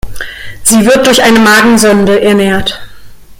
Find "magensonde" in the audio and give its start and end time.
1.37-2.21